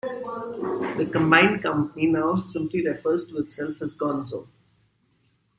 [0.97, 4.47] The combined company now simply refers to itself as Gonzo.